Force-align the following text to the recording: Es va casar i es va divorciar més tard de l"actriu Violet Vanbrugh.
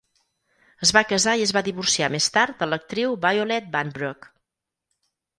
Es 0.85 0.91
va 0.97 1.01
casar 1.09 1.33
i 1.41 1.43
es 1.47 1.51
va 1.57 1.61
divorciar 1.67 2.07
més 2.15 2.29
tard 2.37 2.57
de 2.63 2.67
l"actriu 2.67 3.13
Violet 3.27 3.67
Vanbrugh. 3.77 4.27